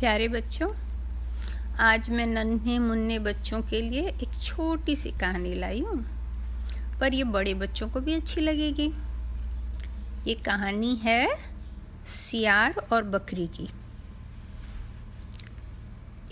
[0.00, 0.70] प्यारे बच्चों,
[1.80, 5.96] आज मैं नन्हे मुन्ने बच्चों के लिए एक छोटी सी कहानी लाई हूँ,
[7.00, 8.86] पर ये बड़े बच्चों को भी अच्छी लगेगी।
[10.26, 11.28] ये कहानी है
[12.06, 13.68] सियार और बकरी की।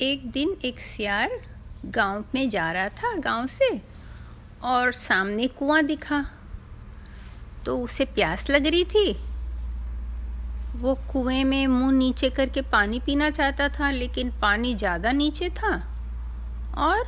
[0.01, 1.39] एक दिन एक सियार
[1.85, 3.83] गाँव में जा रहा था, गाँव से,
[4.63, 6.25] और सामने कुआँ दिखा
[7.67, 9.13] तो उसे प्यास लग रही थी
[10.77, 15.73] वो कुएँ में मुँह नीचे करके पानी पीना चाहता था, लेकिन पानी ज़्यादा नीचे था
[16.79, 17.05] और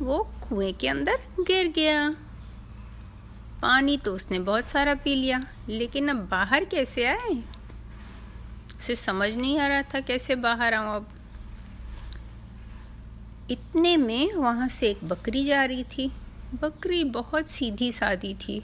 [0.00, 2.08] वो कुएँ के अंदर गिर गया।
[3.62, 7.42] पानी तो उसने बहुत सारा पी लिया, लेकिन अब बाहर कैसे आए?
[8.76, 11.08] उसे समझ नहीं आ रहा था कैसे बाहर आऊँ अब।
[13.50, 16.10] इतने में वहाँ से एक बकरी जा रही थी।
[16.54, 18.62] बकरी बहुत सीधी सादी थी।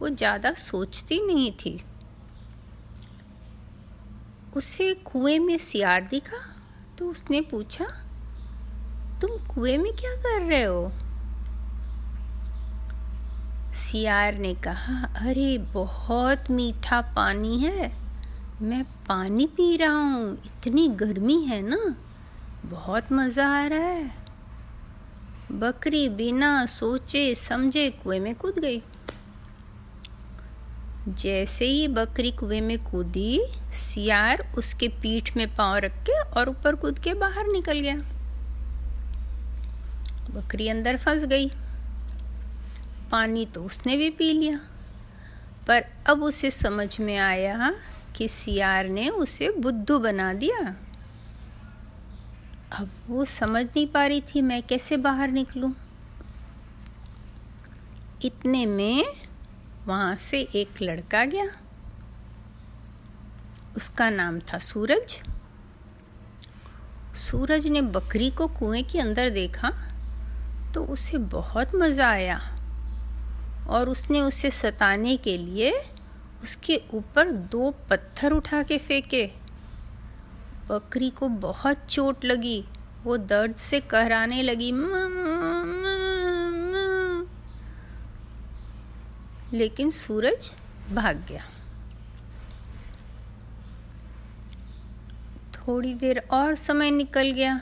[0.00, 1.80] वो ज़्यादा सोचती नहीं थी।
[4.56, 6.54] उसे कुएँ में सियार दिखा
[6.98, 7.84] तो उसने पूछा,
[9.20, 10.92] तुम कुएँ में क्या कर रहे हो?
[13.72, 17.92] सियार ने कहा, अरे, बहुत मीठा पानी है।
[18.62, 21.96] मैं पानी पी रहा हूँ। इतनी गर्मी है ना।
[22.64, 24.14] बहुत मज़ा आ रहा है।
[25.52, 28.82] बकरी बिना सोचे समझे कुएँ में कूद गई।
[31.08, 33.40] जैसे ही बकरी कुएँ में कूदी,
[33.72, 37.96] सियार उसके पीठ में पाँव रख के और ऊपर कूद के बाहर निकल गया।
[40.30, 41.48] बकरी अंदर फंस गई।
[43.10, 44.60] पानी तो उसने भी पी लिया।
[45.66, 47.74] पर अब उसे समझ में आया
[48.16, 50.76] कि सियार ने उसे बुद्धू बना दिया।
[52.72, 55.72] अब वो समझ नहीं पा रही थी, मैं कैसे बाहर निकलूं?
[58.24, 59.04] इतने में
[59.86, 61.46] वहाँ से एक लड़का गया।
[63.76, 65.20] उसका नाम था सूरज।
[67.18, 69.70] सूरज ने बकरी को कुएँ के अंदर देखा
[70.74, 72.40] तो उसे बहुत मज़ा आया
[73.68, 75.72] और उसने उसे सताने के लिए
[76.42, 79.26] उसके ऊपर दो पत्थर उठा के फेंके।
[80.68, 82.64] बकरी को बहुत चोट लगी,
[83.04, 84.70] वो दर्द से कहराने लगी
[89.52, 90.54] लेकिन सूरज
[90.92, 91.42] भाग गया।
[95.52, 97.60] थोड़ी देर और समय निकल गया।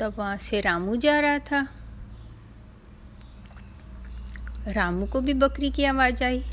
[0.00, 1.68] तब वहाँ से रामू जा रहा था।
[4.68, 6.44] रामू को भी बकरी की आवाज़ आई।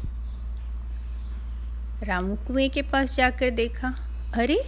[2.04, 3.88] रामू कुएँ के पास जाकर देखा,
[4.36, 4.64] अरे,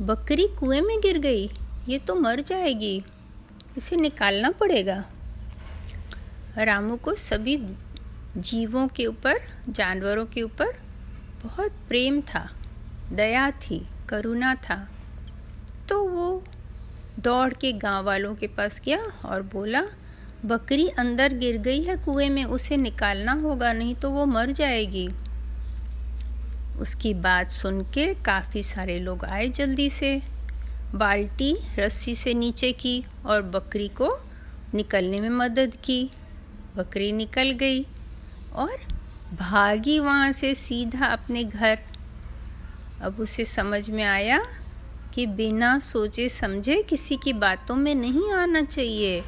[0.00, 1.50] बकरी कुएँ में गिर गई,
[1.88, 3.04] ये तो मर जाएगी,
[3.76, 5.04] इसे निकालना पड़ेगा।
[6.58, 7.56] रामू को सभी
[8.36, 9.34] जीवों के ऊपर,
[9.68, 10.66] जानवरों के ऊपर
[11.44, 12.50] बहुत प्रेम था,
[13.12, 14.88] दया थी, करुणा था।
[15.88, 16.44] तो वो
[17.18, 19.82] दौड़ के गाँव वालों के पास गया और बोला,
[20.44, 25.10] बकरी अंदर गिर गई है, कुएँ में उसे निकालना होगा, नहीं तो वो मर जाएगी।
[26.78, 30.22] उसकी बात सुन के काफ़ी सारे लोग आए जल्दी से।
[30.94, 34.18] बाल्टी रस्सी से नीचे की और बकरी को
[34.74, 36.10] निकलने में मदद की।
[36.76, 37.86] बकरी निकल गई
[38.54, 38.76] और
[39.40, 41.78] भागी वहाँ से सीधा अपने घर।
[43.02, 44.46] अब उसे समझ में आया
[45.14, 49.24] कि बिना सोचे समझे किसी की बातों में नहीं आना चाहिए।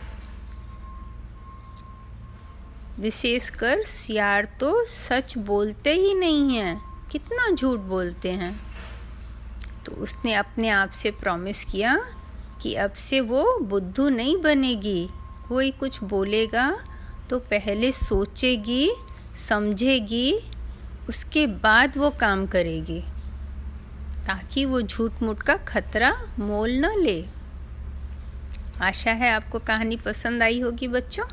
[2.99, 8.61] विशेषकर सियार तो सच बोलते ही नहीं हैं। कितना झूठ बोलते हैं।
[9.87, 12.05] तो उसने अपने आप से प्रॉमिस किया
[12.63, 15.09] कि अब से वो बुद्धू नहीं बनेगी।
[15.49, 16.85] कोई कुछ बोलेगा
[17.31, 18.91] तो पहले सोचेगी,
[19.35, 20.41] समझेगी,
[21.09, 23.01] उसके बाद वो काम करेगी,
[24.27, 27.25] ताकि वो झूठ मूठ का खतरा मोल न ले।
[28.81, 31.25] आशा है आपको कहानी पसंद आई होगी बच्चों।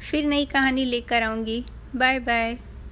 [0.00, 1.64] फिर नई कहानी लेकर आऊँगी।
[1.96, 2.58] Bye bye